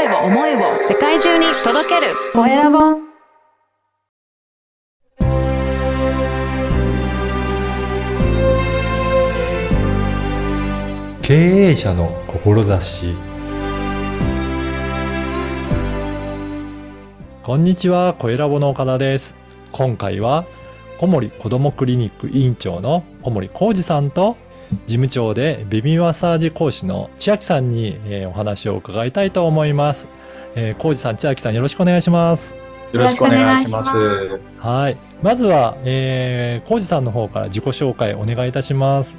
[0.00, 2.14] 声を思いを世界中に届ける。
[2.32, 2.78] コエラボ。
[11.20, 13.14] 経営者の志。
[17.42, 19.34] こんにちは、コエラボの岡田です。
[19.72, 20.46] 今回は、
[20.98, 24.38] 小森子どもクリニック委員長の小森浩二さんと、
[24.86, 30.08] 事務長でベビーマッサージ講師の千秋さんに、えーお話を伺いたいと思います。
[30.54, 32.54] えー、浩二さん、千秋さん、よろしくお願いします。
[32.92, 33.96] よろしくお願いします。
[34.58, 34.96] はい。
[35.22, 39.16] まずは、えー、浩二さんの方から自己紹介お願いいたします。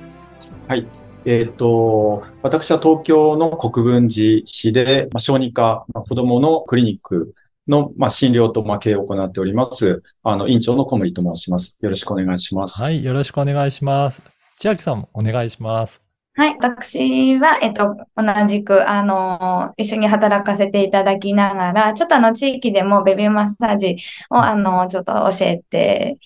[0.68, 0.88] はい。
[1.24, 7.34] えっ、と、私は東京の国分寺市で、まあ、小児科、まあ、子供のクリニック
[7.68, 10.02] の、まあ、診療と、まあ、経営を行っております。
[10.24, 11.78] あの、院長の小森と申します。
[11.82, 12.82] よろしくお願いします。
[12.82, 13.04] はい。
[13.04, 14.41] よろしくお願いします。
[14.62, 16.02] 千秋さんもお願いします。
[16.34, 16.56] はい。
[16.60, 23.98] 私は、えっと、同じく、あの、一緒に働かせていただきながら、ちょっとあの、地域でもベビーマッサージ
[24.30, 26.18] を、あの、ちょっと教えて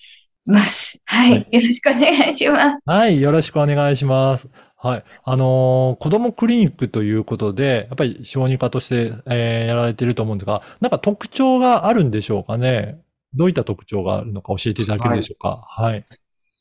[0.45, 1.01] ます。
[1.05, 1.33] はい。
[1.33, 2.79] はいよろしくお願いします。
[2.85, 4.47] はい、よろしくお願いします。
[4.77, 5.03] はい。
[5.23, 13.01] あのー子供クリニックということで、やっぱり小児科として、えーやられていると思うんですが、なんか特徴があるんでしょうかね。
[13.33, 15.63] どういった特徴があるのか教えていただけるでしょうか。
[15.67, 16.05] はい。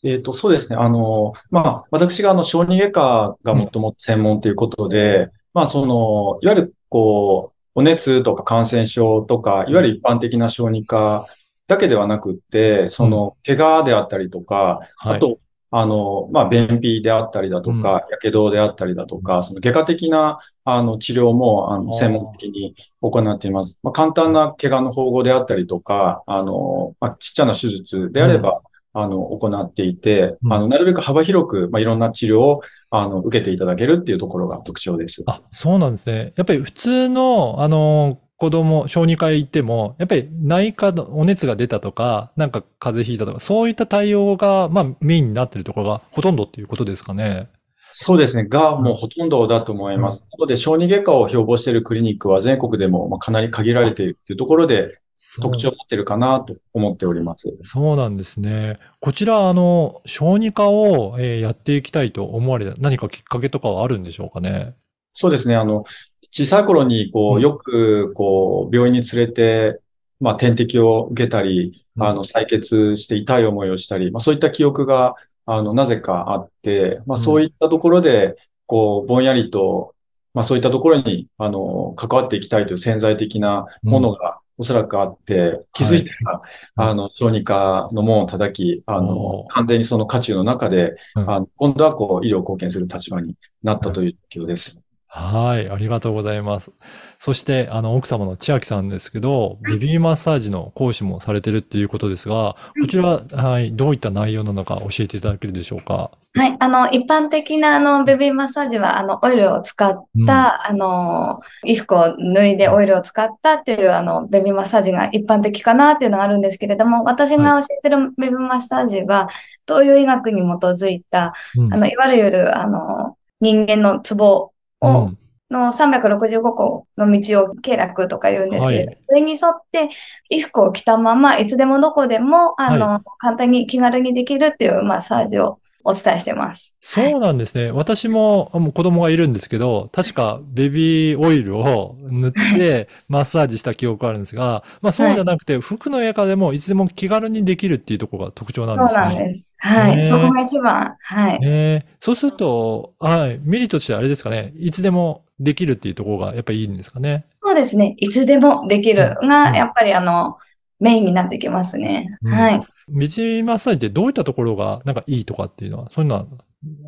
[0.05, 0.77] えっ、と、そうですね。
[0.77, 11.27] あの、まあ、私があの、小児外科がもともと専門ということで、まあ、その、いわゆる、こう、お熱とか感染症とか、いわゆる一般的な小児科
[11.67, 15.17] だけではなくって、その、怪我であったりとか、はい。
[15.17, 15.39] あと、
[15.77, 23.77] あの、まあ、便秘であったりだとか、やけどであったりだとか、その外科的な、あの、治療も、あの、専門的に行っています。
[23.83, 28.63] まあ、簡単な怪我の縫合であったりとか、あの、まあ、ちっちゃな手術であれば、
[28.95, 35.23] あの、行っていて、うんあの、なるべく幅広く、まあ、いろんな治療を、あの、受けていただけるっていうところが特徴です。
[35.27, 36.33] あ、そうなんですね。
[36.37, 47.49] やっぱり普通の、あのー子供、小児科へ行っても、やっぱり内科のお熱が出たとか、なんか風邪ひいたとか、そういった対応が、まあ、メインになっているところがほとんどっていうことですかね。
[47.93, 48.49] そうですね。
[48.49, 50.27] が、もうほとんどだと思います。
[50.33, 54.99] なので、小児外科を標榜しているクリニックは全国でも、まあ、かなり限られているっていうところで、
[55.41, 57.53] 特徴を持っているかなと思っております。
[57.63, 58.79] そうなんですね。
[59.01, 64.75] こちら、あの、小児科を、えーやっていきたいと思われた何かきっかけとかはあるんでしょうかね？
[65.13, 65.57] そうですね。
[65.57, 65.85] あの、
[66.31, 69.81] 小さい頃に、こうよく、こう、病院に連れて、
[70.21, 75.15] まあ、点滴を受けたり、うんあの、採血して痛い思いをしたり、まあ、そういった記憶が、
[75.47, 78.37] あの、なぜかあって、まあ、うんそういったところで、
[78.67, 79.95] こう、ぼんやりと、
[80.33, 86.51] まあ、そういったところに、あの、関わっていきたいという潜在的なものが、おそらくあって、気づいたら、はい。
[86.77, 91.31] あの、小児科の門を叩き、あの完全にその渦中の中で、うん。
[91.31, 94.84] あの今度はこう、医療を貢献する立場になったという状況です。
[95.17, 96.73] はい、ありがとうございます。
[97.21, 106.11] そして、あの、奥様の千秋さんですけど、ベビーマッサージの講師もされてるっていうことですが、こちら、はい、どういった内容なのか教えていただけるでしょうか？
[106.35, 106.57] はい。
[106.59, 119.29] あの、一般的な、あの、ベビーマッサージは、あの、オイルを使った、うんあの、衣服を脱いでオイルを使ったっていう、あの、ベビーマッサージが一般的かなっていうのがあるんですけれども、私が教えてるベビーマッサージは、
[119.69, 124.51] 東洋医学に基づいた、うんあの、いわゆる、あの、人間のツボ
[124.85, 125.19] うを、ん。
[125.51, 128.99] の365個の道を経絡とか言うんですけれど、はい。
[129.07, 129.89] それに沿って
[130.31, 136.77] 衣服を着たままいつでもどこでも、あの、簡単に気軽にできるっていうマッサージをお伝えしてます。
[136.81, 137.71] そうなんですね。
[137.71, 149.05] 私もあもう子供がいるんですけど、確かベビーオイルを 塗ってマッサージした記憶があるんですが、まあそうじゃなくて、服の中でもいつでも気軽にできるっていうところが特徴なんそうですね。
[149.07, 149.51] なんです。
[149.59, 150.05] はい。
[150.05, 150.97] そこが一番。
[151.01, 151.41] はい。
[151.45, 157.25] えーそうすると、はい、メリットとしてあれですかね、いつでもできるっていうところがやっぱりいいんですかね。
[157.43, 157.95] そうですね。
[157.99, 160.37] いつでもできるうんが、やっぱりあの、
[160.81, 162.19] メインになってきますね。
[162.23, 162.67] うんはい。
[162.89, 166.29] ベビーマッサージってどういったところがなんかいいとかっていうのは、そういうの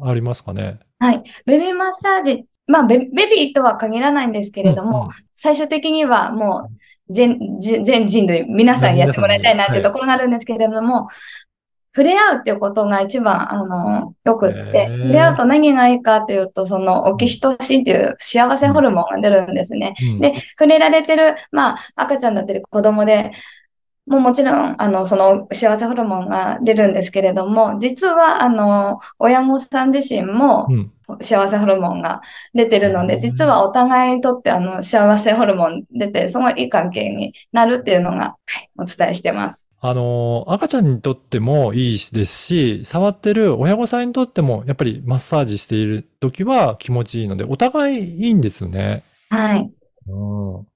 [0.01, 0.79] はありますかね？
[0.99, 1.23] はい。
[1.45, 11.09] ベビーマッサージ、まあベ、ベビーとは限らないんですけれども、うんうん最終的にはもう全、全全人類、皆さんやってもらいたいなっていうところがあるんですけれども、
[11.95, 19.95] 触れ合うっていうことが一番、あの、よくって、触れ合うと何がいいかっていうと、その、オキシトシンっていう幸せホルモンが出るんですね。
[20.15, 23.33] うんで、触れられてる、まあ、赤ちゃんだったり子供で、
[24.07, 32.21] もうもちろん、あの、その幸せホルモンが出るんですけれども、実は、あの、親御さん自身もうん幸せホルモンが
[32.53, 39.67] 出てるので、うん実はお互いにとって、あの、幸せホルモン出て、すごいいい関係になるっていうのが、はい、お伝えしてます。
[39.81, 49.05] あの、赤ちゃんにとってもいいですし、触ってる親御さんにとっても、やっぱりマッサージしている時は気持ちいいので、お互いいいんですよね。
[49.31, 49.71] はい。
[50.09, 50.67] うん。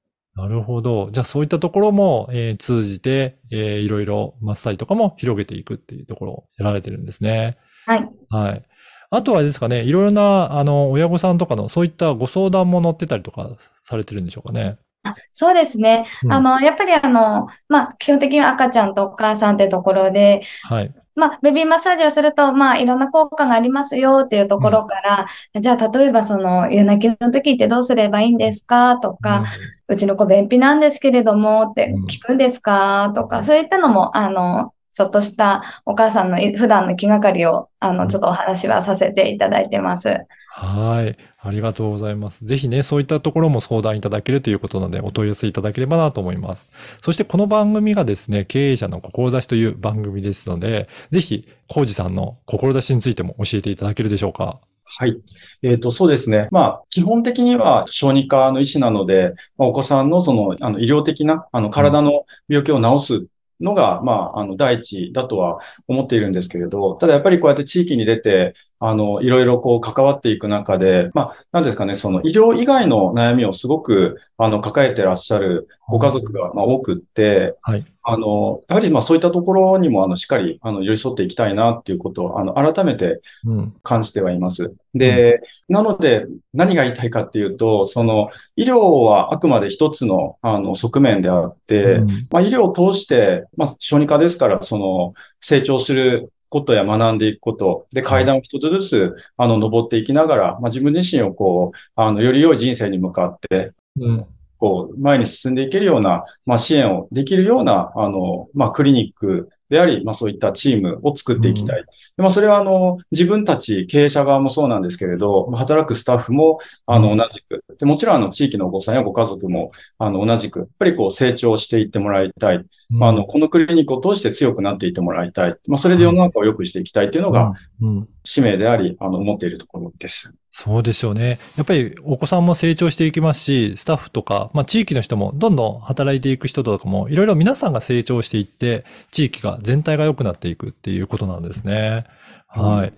[0.40, 1.10] なるほど。
[1.12, 7.58] じゃあそういったところも、えー通じて、えーいろいろマッサージとかも広げていくっていうところをやられてるんですね。
[7.86, 8.10] はい。
[8.28, 8.64] はい。
[9.10, 14.78] あとはですかね、いろいろな、あの、親御さんとかのそういったご相談も載ってたりとかされてるんでしょうかね。
[15.02, 16.06] あそうですね。
[16.22, 20.94] うんあの、やっぱりあの、まあ、基本的には赤ちゃんとお母さんってところで、はい。
[21.20, 25.26] まあ、ベビーマッサージをすると、まあ、いろんな効果がありますよっていうところから、
[25.60, 28.96] じゃあ、例えばその、夜泣きの時ってどうすればいいんですか？
[28.96, 29.44] とか、
[29.86, 33.12] うちの子便秘なんですけれどもってうん聞くんですか？
[33.14, 40.26] とか、そういったのも、あの、ちょっとしたお母さんのい普段の気がかりを、あの、ちょっとお話はさせていただいてます。
[40.50, 41.16] はい。
[41.42, 42.44] ありがとうございます。
[42.44, 46.68] ぜひね、そういったところも相談いただけるということなので、お問い合わせいただければなと思います。
[47.02, 54.60] そしてこの番組がですね、経営者の志という番組ですので、ぜひ、コウジさんの志についても教えていただけるでしょうか？
[54.84, 55.16] はい。
[55.62, 56.48] えっ、と、そうですね。
[56.50, 63.26] まあ、基本的には小児科の医師なので、まあ、お子さんのその、あの、医療的な、あの、体の病気を治す
[63.60, 77.84] のが、まあ、あの、第一だとは思っているんですけれど、ただやっぱりこうやって地域に出て、あの、いろいろこう関わっていく中で、まあ、なんですかね、その医療以外の悩みをすごく、あの、抱えてらっしゃるご家族が、まあ、多くって、はい。
[78.02, 83.74] あの、やはりまあそういったところにも、あの、しっかり、あの、寄り添っていきたいなっていうことを、あの、改めてうん。
[83.82, 84.72] 感じてはいます。
[84.94, 104.26] で、なので、何が言いたいかっていうと、その、医療はあくまで一つの、あの、側面であって、うんまあ、医療を通して、まあ、小児科ですから、その、成長することや学んでいくこと、で、階段を一つずつ、あの、登っていきながら、まあ、自分自身をこう、あの、より良い人生に向かって、うん。
[104.60, 111.82] こう、前に進んでいけるような、まあ、支援をできるような、あの、まあ、クリニックであり、まあ、そういったチームを作っていきたい。
[111.82, 111.86] で
[112.18, 117.64] まあ、それは、あの、自分たち経営者側もそうなんですけれど、まあ働くスタッフも、あの、うん同じく。
[117.78, 122.64] で、もちろん、あの、地域のお子さんやご家族も、あの、同じく、やっぱりこう、成長していってもらいたい。
[122.88, 125.56] まあ、あの、このクリニックを通して強くなっていってもらいたい。
[125.66, 130.34] まあ、それで世の中を良くしていきたいっていうのが、うん、うん使命であり、あの、思っているところです。
[130.52, 131.38] そうでしょうね。
[131.56, 142.04] やっぱりお子さんも成長していきますし、スタッフとか、まあ地域の人もどんどん働いていく人とかも、いろいろ皆さんが成長していって、地域が全体が良くなっていくっていうことなんですね。
[142.48, 142.92] はい。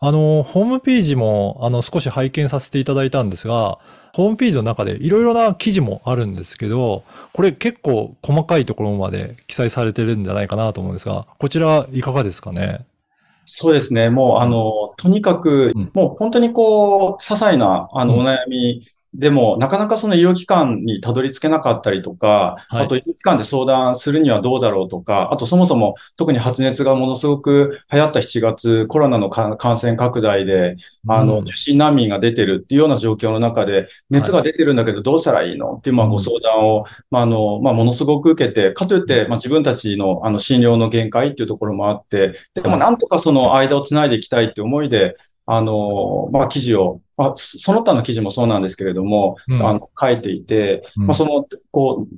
[0.00, 3.78] あの、ホームページも、あの、少し拝見させていただいたんですが、
[4.14, 12.86] ホームページの中でいろいろな記事もあるんですけど、これ結構細かいところまで記載されてるんじゃないかなと思うんですが、こちらいかがですかね？
[13.44, 14.10] そうですね。
[14.10, 22.84] もう、あの、とにかくうん、もう本当にこう、些細な、あの、うんお悩みでも、なかなかその医療機関にたどり着けなかったりとか、はい。
[22.84, 30.76] あと医療機関で相談するにはどうだろうとか、あとそもそも特に発熱がものすごく流行った7月、コロナのか感染拡大で、
[31.08, 35.76] あの、うん受診難民が出てるっていうような状況の中で、熱が出てるんだけどどうしたらいいの？
[35.76, 36.12] っていう、まあ、うん。
[36.12, 45.14] ご相談を、まあ、あの、まあ、ものすごく受けて、かといって、まあ、自分たちの、あの、診療の限界っていうところもあって、でも、なんとかその間をつないでいきたいって思いで、
[45.50, 52.16] あの、まあ、記事を、まあ、そその他の記事もそうなんですけれども、うんあの、書いていて、うんまあ、その、こう、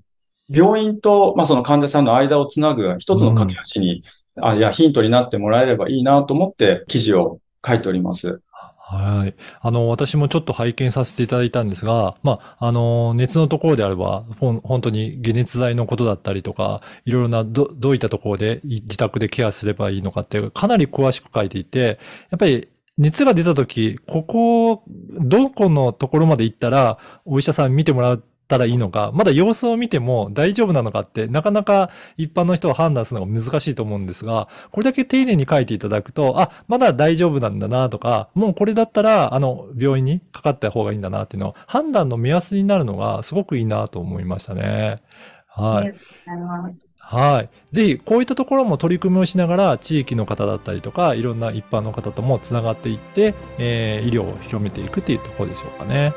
[0.53, 4.03] 病院と、まあ、その患者さんの間をつなぐ一つの架け橋に、
[4.43, 8.41] あ、いや、ヒントになってもらえればいいなと思って記事を書いております。
[8.81, 9.37] はい。
[9.61, 22.67] あの、私もちょっと拝見させていただいたんですが、まあ、あの、熱のところであれば、ほん本当に解熱剤のことだったりとか、いろいろなど、どういったところでい自宅でケアすればいいのかっていう、かなり詳しく書いていて、やっぱり
[23.01, 31.89] 熱が出たとき、ここ、どこのところまで行ったら、お医者さん見てもらったらいいのか、まだ様子を見ても大丈夫なのかって、なかなか
[32.19, 45.01] 一般の人は判断するのが難しいと思うんですが、これだけ丁寧に書いていただくと、あ、まだ大丈夫なんだなとか、もうこれだったら、あの、病院にかかった方がいいんだなっていうのを、判断の目安になるのがすごくいいなと思いましたね。
[45.49, 45.89] はい。
[45.89, 46.01] ありがと
[46.37, 46.90] うございます。
[47.10, 47.48] はい。
[47.72, 56.14] ぜひ、こういったところも取り組みをしながら、地域の方だったりとか、いろんな一般の方ともつながっていって、えー医療を広めていくっていうところでしょうかね。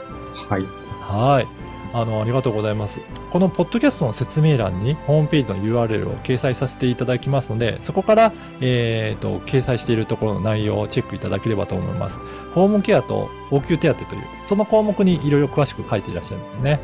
[0.48, 0.64] はい。
[1.02, 1.48] はい。
[1.94, 3.02] あの、ありがとうございます。
[3.32, 12.20] このポッドキャストの説明欄にホームページの URL を掲載させていただきますので、そこから、えっ、と、掲載しているところの内容をチェックいただければと思います。
[12.54, 16.80] ホームケアと応急手当という、その項目にいろいろ詳しく書いていらっしゃるんですよね。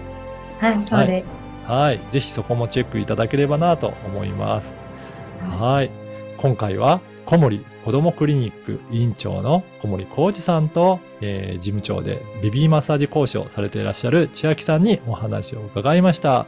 [0.59, 1.48] はい、そうではい。
[1.69, 4.73] はいぜひそこもチェックいただければなと思います。
[5.59, 5.91] はい。
[6.37, 16.47] 今回は、小森子どもクリニック委員長の小森浩二さんと、えー事務長でベビーマッサージ講師をされていらっしゃる千秋さんにお話を伺いました。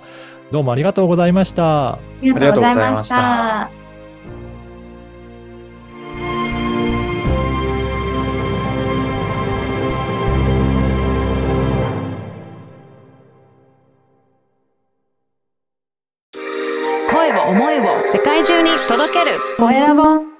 [0.51, 1.93] どうもありがとうございました。
[1.93, 3.80] ありがとうございました
[18.88, 19.38] 届ける。
[19.57, 20.30] コエラボ